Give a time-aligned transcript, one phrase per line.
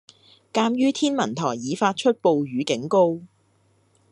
[0.51, 3.21] 鑑於天文台已發出暴雨警告